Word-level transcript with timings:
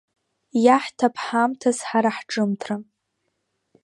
Иаҳҭап 0.65 1.15
ҳамҭас 1.25 1.79
ҳара 1.87 2.11
ҳҿымҭра… 2.17 2.75